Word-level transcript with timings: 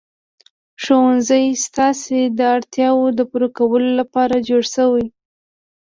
ښوونځی 0.83 1.45
ستاسې 1.65 2.19
د 2.37 2.39
اړتیاوو 2.55 3.07
د 3.17 3.19
پوره 3.29 3.49
کولو 3.57 3.89
لپاره 3.99 4.35
جوړ 4.47 4.63
شوی. 4.75 5.05